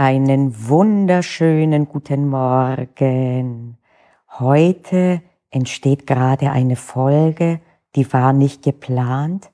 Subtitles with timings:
[0.00, 3.78] Einen wunderschönen guten Morgen.
[4.30, 7.58] Heute entsteht gerade eine Folge,
[7.96, 9.50] die war nicht geplant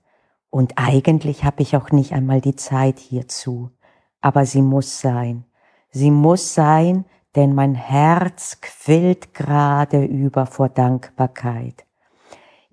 [0.51, 3.71] und eigentlich habe ich auch nicht einmal die Zeit hierzu.
[4.21, 5.46] Aber sie muss sein.
[5.89, 7.07] Sie muss sein,
[7.37, 11.87] denn mein Herz quillt gerade über vor Dankbarkeit.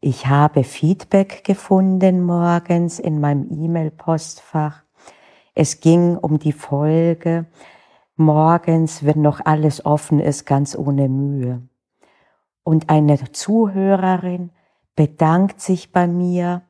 [0.02, 4.81] Ich habe Feedback gefunden morgens in meinem E-Mail-Postfach
[5.54, 7.46] es ging um die Folge,
[8.16, 11.62] morgens, wenn noch alles offen ist, ganz ohne Mühe.
[12.64, 14.52] Und eine Zuhörerin
[14.96, 16.62] bedankt sich bei mir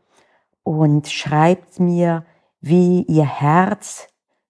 [0.63, 2.25] und schreibt mir,
[2.61, 4.07] wie ihr Herz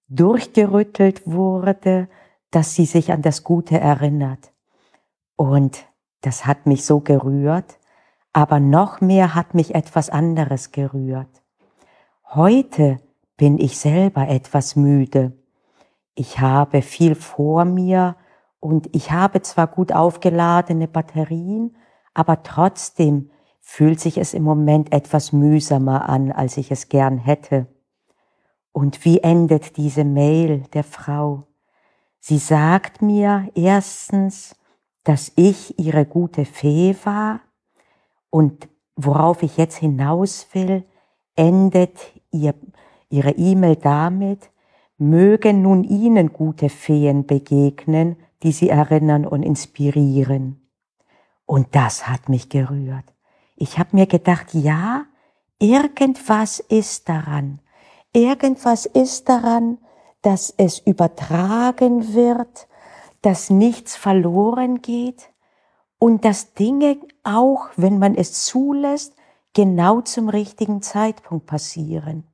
[0.08, 2.08] durchgerüttelt wurde,
[2.50, 4.52] dass sie sich an das Gute erinnert.
[5.36, 5.86] Und
[6.20, 7.78] das hat mich so gerührt,
[8.32, 11.42] aber noch mehr hat mich etwas anderes gerührt.
[12.34, 13.00] Heute
[13.36, 15.32] bin ich selber etwas müde.
[16.14, 18.16] Ich habe viel vor mir
[18.60, 21.76] und ich habe zwar gut aufgeladene Batterien,
[22.14, 27.66] aber trotzdem fühlt sich es im Moment etwas mühsamer an, als ich es gern hätte.
[28.72, 31.46] Und wie endet diese Mail der Frau?
[32.18, 34.56] Sie sagt mir erstens,
[35.04, 37.40] dass ich ihre gute Fee war
[38.30, 40.84] und worauf ich jetzt hinaus will,
[41.34, 41.98] endet
[42.30, 42.54] ihr
[43.12, 44.50] ihre E-Mail damit,
[44.98, 50.68] mögen nun Ihnen gute Feen begegnen, die Sie erinnern und inspirieren.
[51.46, 53.04] Und das hat mich gerührt.
[53.56, 55.04] Ich habe mir gedacht, ja,
[55.58, 57.60] irgendwas ist daran.
[58.12, 59.78] Irgendwas ist daran,
[60.22, 62.68] dass es übertragen wird,
[63.22, 65.30] dass nichts verloren geht
[65.98, 69.14] und dass Dinge auch, wenn man es zulässt,
[69.52, 72.24] genau zum richtigen Zeitpunkt passieren.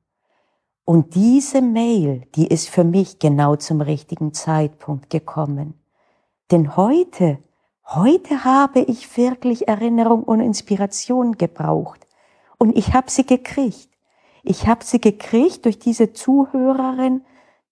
[0.88, 5.74] Und diese Mail, die ist für mich genau zum richtigen Zeitpunkt gekommen.
[6.50, 7.40] Denn heute,
[7.84, 12.06] heute habe ich wirklich Erinnerung und Inspiration gebraucht.
[12.56, 13.90] Und ich habe sie gekriegt.
[14.42, 17.20] Ich habe sie gekriegt durch diese Zuhörerin,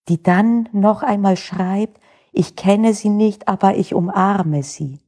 [0.09, 1.99] die dann noch einmal schreibt,
[2.33, 4.99] ich kenne sie nicht, aber ich umarme sie.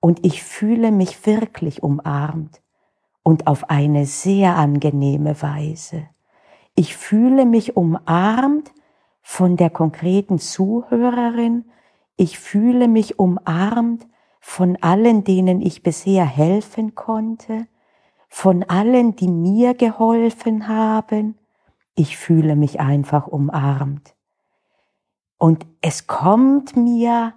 [0.00, 2.60] Und ich fühle mich wirklich umarmt
[3.22, 6.11] und auf eine sehr angenehme Weise.
[6.74, 8.72] Ich fühle mich umarmt
[9.20, 11.66] von der konkreten Zuhörerin.
[12.16, 14.06] Ich fühle mich umarmt
[14.40, 17.66] von allen, denen ich bisher helfen konnte,
[18.28, 21.38] von allen, die mir geholfen haben.
[21.94, 24.14] Ich fühle mich einfach umarmt.
[25.38, 27.34] Und es kommt mir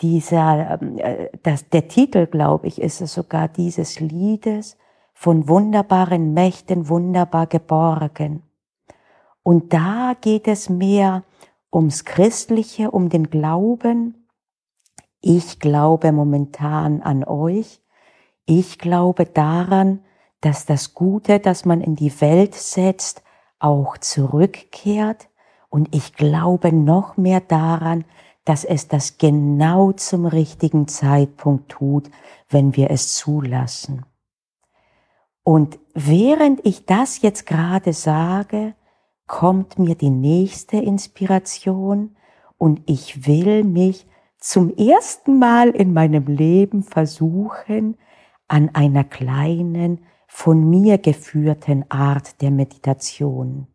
[0.00, 4.76] dieser, äh, das, der Titel, glaube ich, ist es sogar dieses Liedes,
[5.14, 8.42] von wunderbaren Mächten wunderbar geborgen.
[9.46, 11.22] Und da geht es mehr
[11.72, 14.26] ums Christliche, um den Glauben.
[15.20, 17.80] Ich glaube momentan an euch.
[18.44, 20.00] Ich glaube daran,
[20.40, 23.22] dass das Gute, das man in die Welt setzt,
[23.60, 25.28] auch zurückkehrt.
[25.68, 28.04] Und ich glaube noch mehr daran,
[28.44, 32.10] dass es das genau zum richtigen Zeitpunkt tut,
[32.48, 34.06] wenn wir es zulassen.
[35.44, 38.74] Und während ich das jetzt gerade sage,
[39.26, 42.16] kommt mir die nächste Inspiration
[42.58, 44.06] und ich will mich
[44.38, 47.96] zum ersten Mal in meinem Leben versuchen,
[48.48, 53.66] an einer kleinen, von mir geführten Art der Meditation.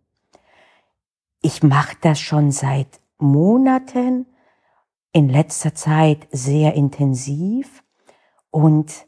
[1.41, 4.27] Ich mache das schon seit Monaten,
[5.13, 7.83] in letzter Zeit sehr intensiv
[8.49, 9.07] und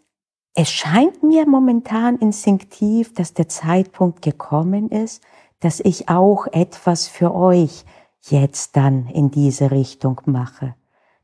[0.56, 5.24] es scheint mir momentan instinktiv, dass der Zeitpunkt gekommen ist,
[5.64, 7.86] dass ich auch etwas für euch
[8.22, 10.76] jetzt dann in diese Richtung mache.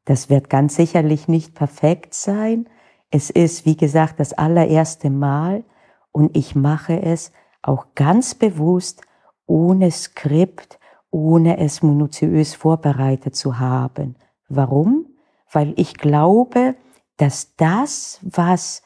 [0.05, 2.67] Das wird ganz sicherlich nicht perfekt sein.
[3.11, 5.63] Es ist, wie gesagt, das allererste Mal
[6.11, 9.01] und ich mache es auch ganz bewusst
[9.45, 10.79] ohne Skript,
[11.11, 14.15] ohne es minutiös vorbereitet zu haben.
[14.47, 15.07] Warum?
[15.51, 16.75] Weil ich glaube,
[17.17, 18.83] dass das, was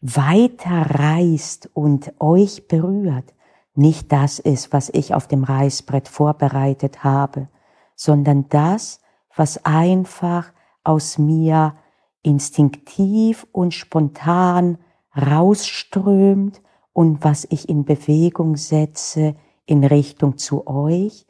[0.00, 3.34] weiter reist und euch berührt,
[3.74, 7.48] nicht das ist, was ich auf dem Reißbrett vorbereitet habe,
[7.94, 9.00] sondern das,
[9.34, 10.52] was einfach
[10.84, 11.74] aus mir
[12.22, 14.78] instinktiv und spontan
[15.16, 16.60] rausströmt
[16.92, 19.34] und was ich in Bewegung setze
[19.64, 21.26] in Richtung zu euch,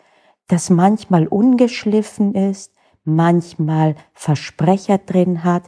[0.49, 2.75] das manchmal ungeschliffen ist,
[3.05, 5.65] manchmal Versprecher drin hat,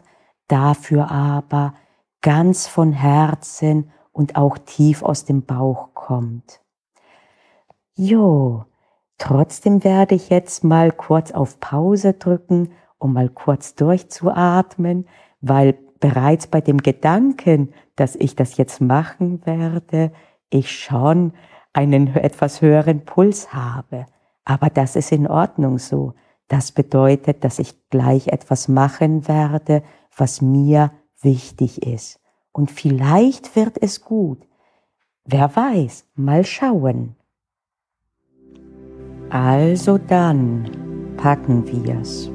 [0.48, 1.74] dafür aber
[2.20, 6.63] ganz von Herzen und auch tief aus dem Bauch kommt.
[7.96, 8.64] Jo,
[9.18, 15.06] Trotzdem werde ich jetzt mal kurz auf Pause drücken, um mal kurz durchzuatmen,
[15.40, 20.12] weil bereits bei dem Gedanken, dass ich das jetzt machen werde,
[20.50, 21.32] ich schon
[21.72, 24.06] einen etwas höheren Puls habe.
[24.44, 26.14] Aber das ist in Ordnung so.
[26.48, 29.82] Das bedeutet, dass ich gleich etwas machen werde,
[30.14, 30.90] was mir
[31.22, 32.20] wichtig ist.
[32.52, 34.46] Und vielleicht wird es gut.
[35.24, 37.16] Wer weiß, mal schauen.
[39.34, 40.70] Also dann
[41.16, 42.30] packen wir's.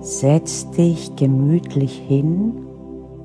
[0.00, 2.54] Setz dich gemütlich hin,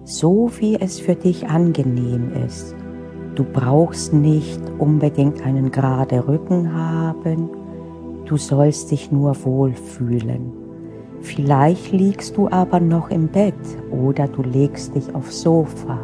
[0.03, 2.75] so wie es für dich angenehm ist.
[3.35, 7.49] Du brauchst nicht unbedingt einen gerade Rücken haben,
[8.25, 10.51] du sollst dich nur wohlfühlen.
[11.21, 13.53] Vielleicht liegst du aber noch im Bett
[13.91, 15.99] oder du legst dich aufs Sofa.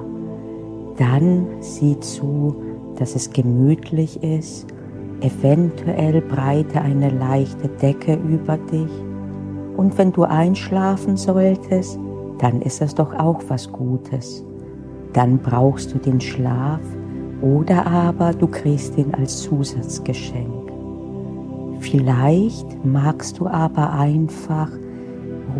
[0.96, 2.56] Dann sieh zu,
[2.96, 4.74] dass es gemütlich ist,
[5.22, 8.92] eventuell breite eine leichte Decke über dich
[9.78, 11.98] und wenn du einschlafen solltest,
[12.40, 14.44] dann ist das doch auch was Gutes.
[15.14, 16.82] Dann brauchst du den Schlaf
[17.42, 20.72] oder aber du kriegst ihn als Zusatzgeschenk.
[21.80, 24.70] Vielleicht magst du aber einfach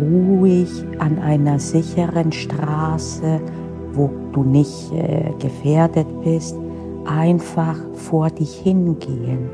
[0.00, 3.40] ruhig an einer sicheren Straße,
[3.92, 6.56] wo du nicht äh, gefährdet bist,
[7.06, 9.50] einfach vor dich hingehen,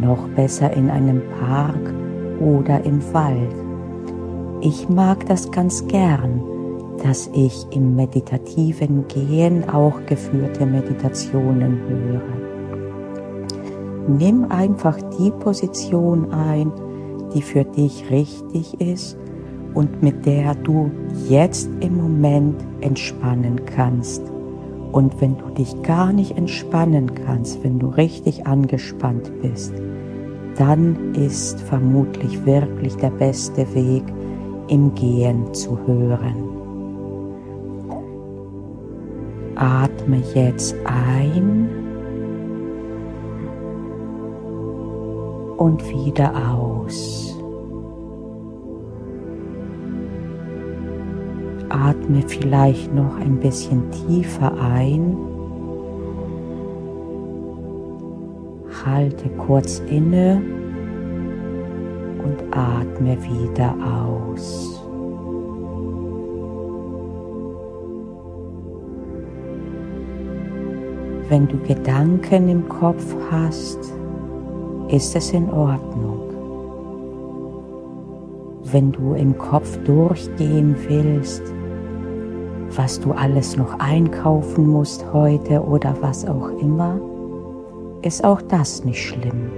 [0.00, 1.94] noch besser in einem Park
[2.40, 3.54] oder im Wald.
[4.60, 6.42] Ich mag das ganz gern,
[7.02, 12.42] dass ich im meditativen Gehen auch geführte Meditationen höre.
[14.08, 16.72] Nimm einfach die Position ein,
[17.34, 19.16] die für dich richtig ist
[19.74, 20.90] und mit der du
[21.28, 24.31] jetzt im Moment entspannen kannst.
[24.92, 29.72] Und wenn du dich gar nicht entspannen kannst, wenn du richtig angespannt bist,
[30.56, 34.04] dann ist vermutlich wirklich der beste Weg,
[34.68, 36.48] im Gehen zu hören.
[39.56, 41.68] Atme jetzt ein
[45.56, 47.31] und wieder aus.
[51.82, 55.16] Atme vielleicht noch ein bisschen tiefer ein.
[58.86, 60.40] Halte kurz inne
[62.22, 64.80] und atme wieder aus.
[71.28, 73.92] Wenn du Gedanken im Kopf hast,
[74.88, 76.20] ist es in Ordnung.
[78.70, 81.42] Wenn du im Kopf durchgehen willst,
[82.76, 86.98] was du alles noch einkaufen musst heute oder was auch immer,
[88.02, 89.50] ist auch das nicht schlimm.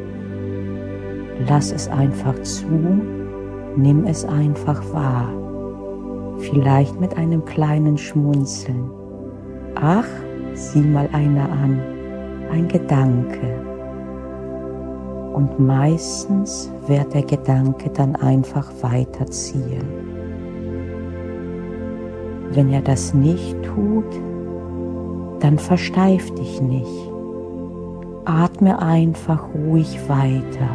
[1.48, 2.66] Lass es einfach zu,
[3.76, 5.28] nimm es einfach wahr,
[6.38, 8.90] vielleicht mit einem kleinen Schmunzeln.
[9.74, 10.06] Ach,
[10.54, 11.80] sieh mal einer an,
[12.50, 13.60] ein Gedanke.
[15.32, 20.13] Und meistens wird der Gedanke dann einfach weiterziehen.
[22.54, 24.04] Wenn er das nicht tut,
[25.40, 27.10] dann versteif dich nicht.
[28.24, 30.70] Atme einfach ruhig weiter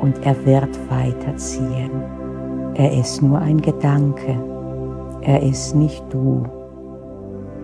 [0.00, 1.90] und er wird weiterziehen.
[2.74, 4.34] Er ist nur ein Gedanke.
[5.20, 6.44] Er ist nicht du.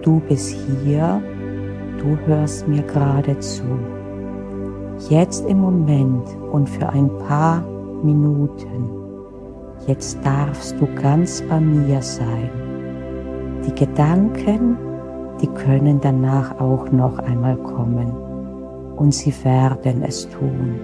[0.02, 1.22] Du bist hier,
[1.98, 3.64] du hörst mir gerade zu.
[5.08, 7.64] Jetzt im Moment und für ein paar
[8.02, 8.90] Minuten.
[9.86, 12.61] Jetzt darfst du ganz bei mir sein.
[13.66, 14.76] Die Gedanken,
[15.40, 18.12] die können danach auch noch einmal kommen
[18.96, 20.80] und sie werden es tun.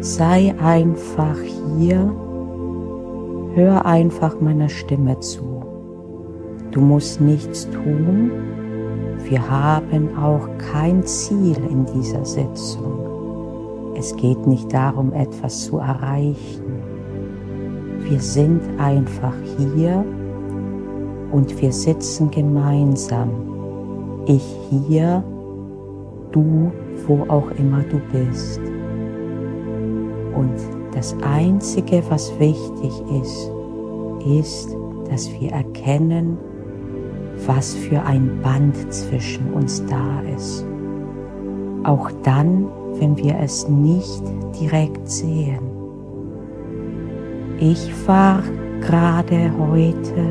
[0.00, 1.38] Sei einfach
[1.78, 2.10] hier,
[3.54, 5.62] hör einfach meiner Stimme zu.
[6.70, 8.30] Du musst nichts tun.
[9.28, 13.94] Wir haben auch kein Ziel in dieser Sitzung.
[13.96, 16.63] Es geht nicht darum, etwas zu erreichen.
[18.08, 20.04] Wir sind einfach hier
[21.32, 23.30] und wir sitzen gemeinsam.
[24.26, 25.24] Ich hier,
[26.30, 26.70] du,
[27.06, 28.60] wo auch immer du bist.
[30.34, 30.54] Und
[30.92, 32.92] das Einzige, was wichtig
[33.22, 33.50] ist,
[34.38, 34.76] ist,
[35.10, 36.36] dass wir erkennen,
[37.46, 40.66] was für ein Band zwischen uns da ist.
[41.84, 42.68] Auch dann,
[42.98, 44.22] wenn wir es nicht
[44.60, 45.73] direkt sehen.
[47.58, 48.42] Ich war
[48.80, 50.24] gerade heute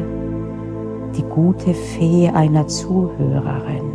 [1.16, 3.92] die gute Fee einer Zuhörerin.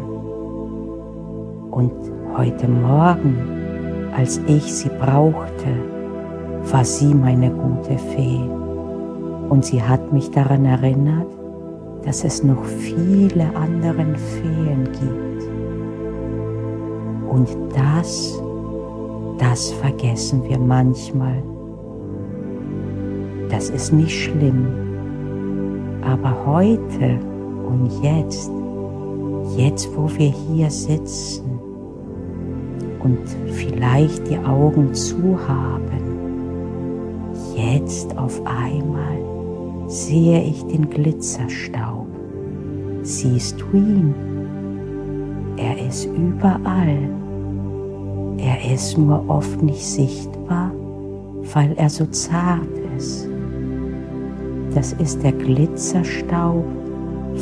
[1.71, 1.93] Und
[2.39, 5.75] Heute Morgen, als ich sie brauchte,
[6.71, 8.49] war sie meine gute Fee
[9.49, 11.27] und sie hat mich daran erinnert,
[12.05, 15.43] dass es noch viele andere Feen gibt.
[17.29, 18.41] Und das,
[19.39, 21.43] das vergessen wir manchmal.
[23.51, 24.67] Das ist nicht schlimm.
[26.03, 27.19] Aber heute
[27.67, 28.51] und jetzt,
[29.57, 31.59] jetzt wo wir hier sitzen
[33.03, 33.19] und
[33.53, 35.89] vielleicht die Augen zu haben,
[37.57, 39.19] jetzt auf einmal
[39.87, 42.07] sehe ich den Glitzerstaub.
[43.03, 44.15] Siehst du ihn?
[45.57, 46.99] Er ist überall.
[48.39, 50.71] Er ist nur oft nicht sichtbar,
[51.55, 53.29] weil er so zart ist.
[54.75, 56.65] Das ist der Glitzerstaub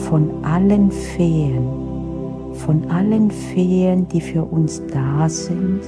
[0.08, 1.66] von allen Feen,
[2.54, 5.80] von allen Feen, die für uns da sind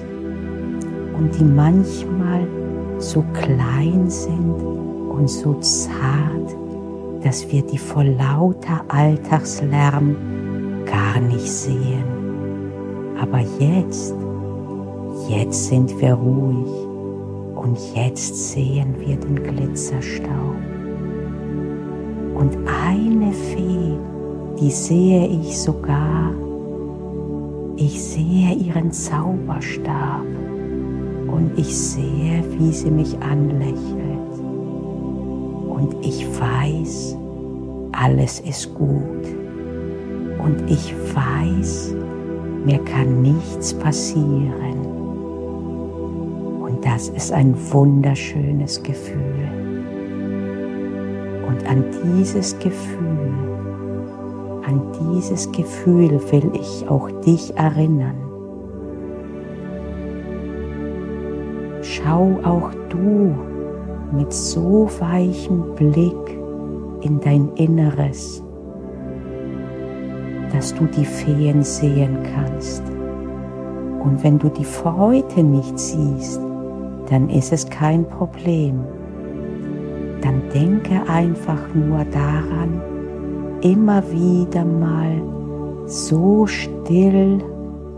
[1.17, 2.47] und die manchmal
[2.99, 4.55] so klein sind
[5.11, 6.57] und so zart,
[7.23, 10.17] dass wir die vor lauter Alltagslärm
[10.87, 12.05] gar nicht sehen.
[13.21, 14.15] Aber jetzt,
[15.29, 16.69] jetzt sind wir ruhig
[17.57, 20.68] und jetzt sehen wir den Glitzerstaub.
[22.39, 23.97] Und eine Fee,
[24.61, 26.33] die sehe ich sogar,
[27.77, 30.25] ich sehe ihren Zauberstab
[31.27, 34.19] und ich sehe, wie sie mich anlächelt
[35.69, 37.17] und ich weiß,
[37.93, 39.27] alles ist gut.
[40.39, 41.95] Und ich weiß,
[42.65, 44.87] mir kann nichts passieren.
[46.61, 49.58] Und das ist ein wunderschönes Gefühl.
[51.49, 53.33] Und an dieses Gefühl,
[54.67, 58.17] an dieses Gefühl will ich auch dich erinnern.
[61.81, 63.35] Schau auch du
[64.13, 66.39] mit so weichem Blick
[67.01, 68.43] in dein Inneres,
[70.53, 72.83] dass du die Feen sehen kannst.
[74.05, 76.41] Und wenn du die heute nicht siehst,
[77.09, 78.85] dann ist es kein Problem.
[80.23, 82.81] Dann denke einfach nur daran,
[83.63, 85.21] immer wieder mal
[85.87, 87.39] so still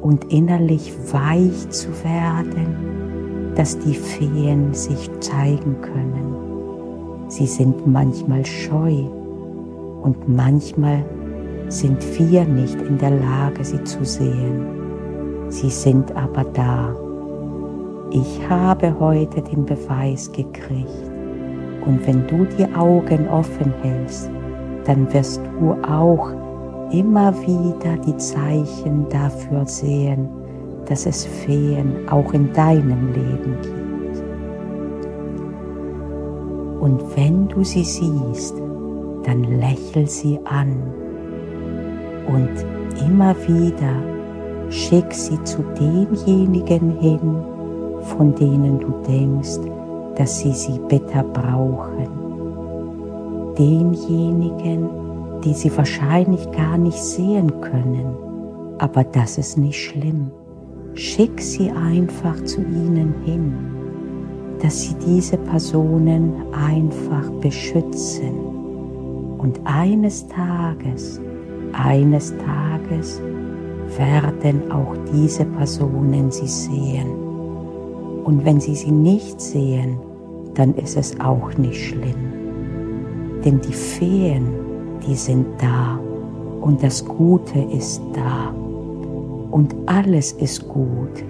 [0.00, 7.28] und innerlich weich zu werden, dass die Feen sich zeigen können.
[7.28, 9.04] Sie sind manchmal scheu
[10.02, 11.04] und manchmal
[11.68, 14.66] sind wir nicht in der Lage, sie zu sehen.
[15.48, 16.94] Sie sind aber da.
[18.12, 21.09] Ich habe heute den Beweis gekriegt.
[21.86, 24.30] Und wenn du die Augen offen hältst,
[24.84, 26.30] dann wirst du auch
[26.92, 30.28] immer wieder die Zeichen dafür sehen,
[30.86, 33.80] dass es Feen auch in deinem Leben gibt.
[36.80, 38.56] Und wenn du sie siehst,
[39.24, 40.76] dann lächel sie an
[42.26, 42.50] und
[43.06, 43.94] immer wieder
[44.70, 47.36] schick sie zu denjenigen hin,
[48.02, 49.60] von denen du denkst,
[50.20, 52.06] dass sie sie bitter brauchen.
[53.56, 54.90] Denjenigen,
[55.42, 58.14] die sie wahrscheinlich gar nicht sehen können,
[58.76, 60.30] aber das ist nicht schlimm.
[60.92, 63.54] Schick sie einfach zu ihnen hin,
[64.60, 68.34] dass sie diese Personen einfach beschützen.
[69.38, 71.18] Und eines Tages,
[71.72, 73.22] eines Tages
[73.96, 77.08] werden auch diese Personen sie sehen.
[78.22, 79.96] Und wenn sie sie nicht sehen,
[80.54, 82.32] dann ist es auch nicht schlimm.
[83.44, 84.48] Denn die Feen,
[85.06, 85.98] die sind da
[86.60, 88.52] und das Gute ist da
[89.50, 91.24] und alles ist gut,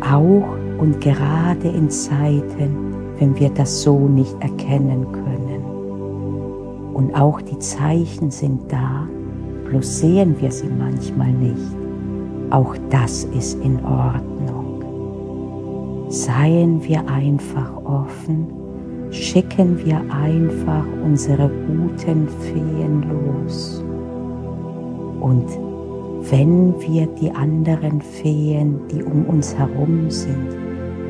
[0.00, 5.64] auch und gerade in Zeiten, wenn wir das so nicht erkennen können.
[6.94, 9.06] Und auch die Zeichen sind da,
[9.68, 11.76] bloß sehen wir sie manchmal nicht.
[12.50, 14.35] Auch das ist in Ordnung.
[16.08, 18.46] Seien wir einfach offen,
[19.10, 23.82] schicken wir einfach unsere guten Feen los.
[25.20, 25.46] Und
[26.30, 30.56] wenn wir die anderen Feen, die um uns herum sind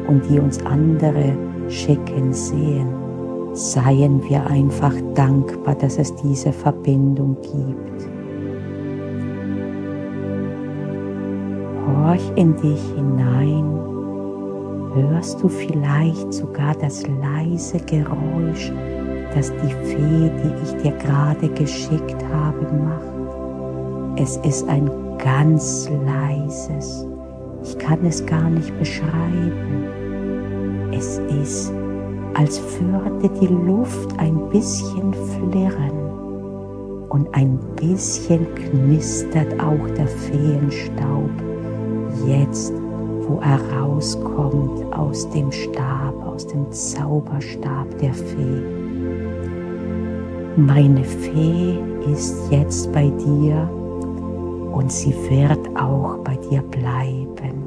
[0.08, 1.36] und die uns andere
[1.68, 2.88] schicken, sehen,
[3.52, 8.08] seien wir einfach dankbar, dass es diese Verbindung gibt.
[11.86, 13.85] Horch in dich hinein,
[14.96, 18.72] hörst du vielleicht sogar das leise Geräusch,
[19.34, 24.18] das die Fee, die ich dir gerade geschickt habe, macht.
[24.18, 27.06] Es ist ein ganz leises,
[27.62, 29.84] Ich kann es gar nicht beschreiben.
[30.92, 31.72] Es ist,
[32.34, 36.06] als würde die Luft ein bisschen flirren
[37.10, 41.30] und ein bisschen knistert auch der Feenstaub
[42.26, 42.72] jetzt,
[43.28, 48.62] wo er rauskommt aus dem Stab, aus dem Zauberstab der Fee.
[50.56, 51.78] Meine Fee
[52.10, 53.68] ist jetzt bei dir
[54.72, 57.62] und sie wird auch bei dir bleiben.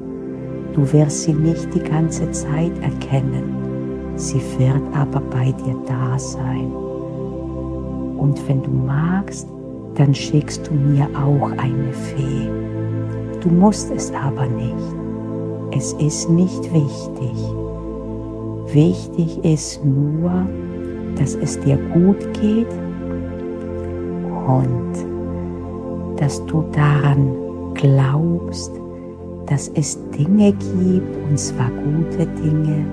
[0.74, 6.72] Du wirst sie nicht die ganze Zeit erkennen, sie wird aber bei dir da sein.
[8.18, 9.48] Und wenn du magst,
[9.96, 12.50] dann schickst du mir auch eine Fee.
[13.42, 15.09] Du musst es aber nicht.
[15.72, 17.38] Es ist nicht wichtig.
[18.74, 20.48] Wichtig ist nur,
[21.16, 22.72] dass es dir gut geht
[24.48, 24.94] und
[26.20, 27.34] dass du daran
[27.76, 28.72] glaubst,
[29.46, 32.86] dass es Dinge gibt, und zwar gute Dinge,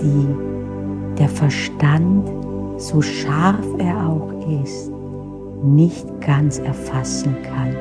[0.00, 2.28] die der Verstand,
[2.78, 4.90] so scharf er auch ist,
[5.64, 7.74] nicht ganz erfassen kann.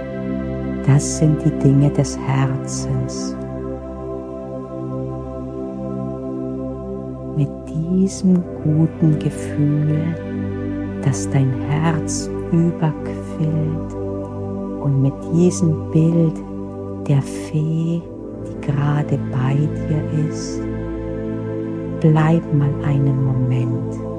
[0.86, 3.36] Das sind die Dinge des Herzens.
[7.36, 10.16] Mit diesem guten Gefühl,
[11.04, 13.94] das dein Herz überquillt
[14.82, 16.36] und mit diesem Bild
[17.08, 18.02] der Fee,
[18.48, 20.62] die gerade bei dir ist,
[22.00, 24.15] bleib mal einen Moment.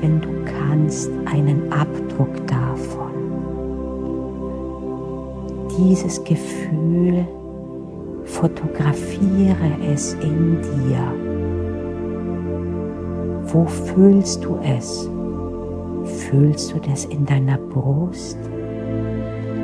[0.00, 3.12] Wenn du kannst, einen Abdruck davon.
[5.78, 7.26] Dieses Gefühl,
[8.24, 11.12] fotografiere es in dir.
[13.52, 15.08] Wo fühlst du es?
[16.04, 18.38] Fühlst du das in deiner Brust?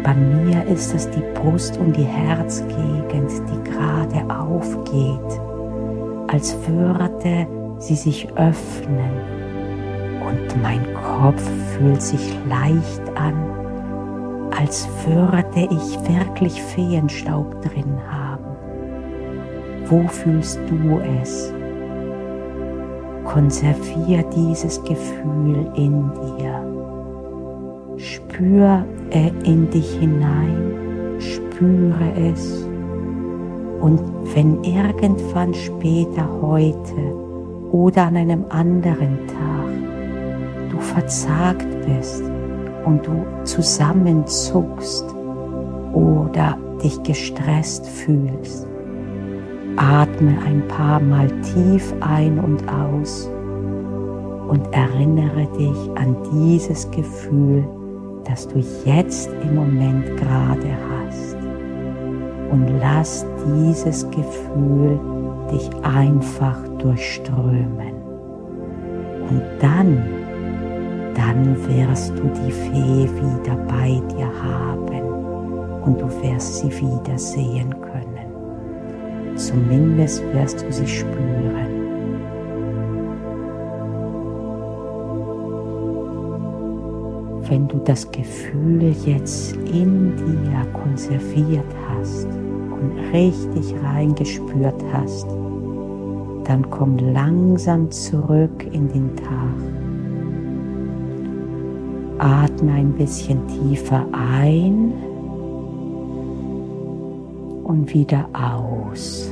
[0.03, 5.41] Bei mir ist es die Brust und die Herzgegend, die gerade aufgeht
[6.33, 7.47] als würde
[7.79, 9.42] sie sich öffnen
[10.33, 11.43] und mein Kopf
[11.77, 13.35] fühlt sich leicht an,
[14.57, 18.45] als würde ich wirklich Feenstaub drin haben.
[19.87, 21.53] Wo fühlst du es?
[23.25, 26.67] Konservier dieses Gefühl in dir.
[27.97, 28.85] Spür
[29.45, 32.67] in dich hinein, spüre es
[33.81, 34.01] und
[34.35, 37.15] wenn irgendwann später heute
[37.71, 39.92] oder an einem anderen Tag
[40.73, 42.23] du verzagt bist
[42.85, 45.05] und du zusammenzuckst
[45.93, 48.67] oder dich gestresst fühlst,
[49.77, 53.31] atme ein paar Mal tief ein und aus
[54.49, 57.65] und erinnere dich an dieses Gefühl,
[58.25, 61.37] das du jetzt im Moment gerade hast
[62.51, 64.99] und lass dieses Gefühl
[65.51, 67.93] dich einfach durchströmen.
[69.29, 70.05] Und dann,
[71.15, 75.03] dann wirst du die Fee wieder bei dir haben
[75.83, 79.37] und du wirst sie wieder sehen können.
[79.37, 81.83] Zumindest wirst du sie spüren.
[87.53, 95.27] wenn du das Gefühl jetzt in dir konserviert hast und richtig reingespürt hast,
[96.45, 99.82] dann komm langsam zurück in den Tag.
[102.23, 104.93] Atme ein bisschen tiefer ein
[107.65, 109.29] und wieder aus.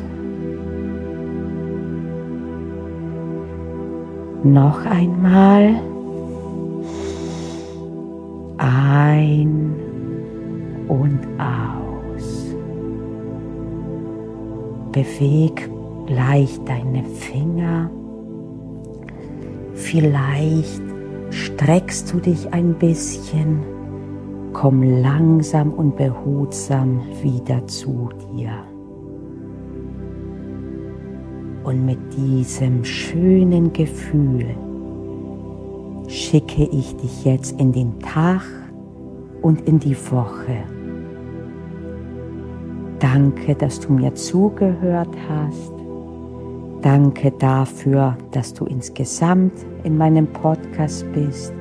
[4.43, 5.81] Noch einmal
[8.59, 9.77] ein
[10.89, 12.57] und aus.
[14.91, 15.71] Beweg
[16.09, 17.89] leicht deine Finger.
[19.75, 20.90] Vielleicht
[21.61, 23.61] streckst du dich ein bisschen.
[24.55, 28.51] Komm langsam und behutsam wieder zu dir.
[31.63, 34.47] Und mit diesem schönen Gefühl
[36.09, 38.43] schicke ich dich jetzt in den Tag
[39.43, 40.65] und in die Woche.
[43.01, 45.73] Danke, dass du mir zugehört hast.
[46.81, 49.53] Danke dafür, dass du insgesamt
[49.85, 51.53] in meinem Podcast bist.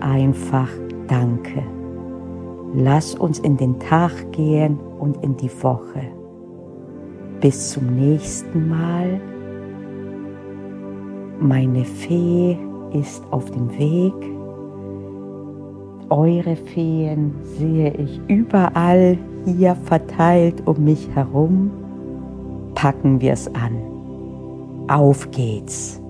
[0.00, 0.68] Einfach
[1.08, 1.62] danke.
[2.74, 6.02] Lass uns in den Tag gehen und in die Woche.
[7.40, 9.20] Bis zum nächsten Mal.
[11.40, 12.56] Meine Fee
[12.92, 14.14] ist auf dem Weg.
[16.10, 21.70] Eure Feen sehe ich überall hier verteilt um mich herum.
[22.74, 23.76] Packen wir es an.
[24.88, 26.03] Auf geht's.